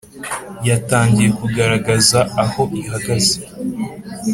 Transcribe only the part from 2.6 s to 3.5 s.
ihagaze.